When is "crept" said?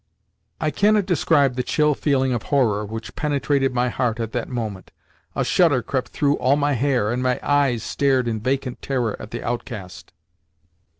5.83-6.07